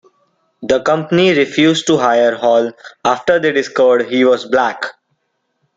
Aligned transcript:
The 0.63 0.81
company 0.81 1.29
refused 1.31 1.85
to 1.85 1.95
hire 1.97 2.33
Hall 2.35 2.71
after 3.05 3.37
they 3.37 3.51
discovered 3.51 4.09
he 4.09 4.25
was 4.25 4.45
black. 4.47 4.83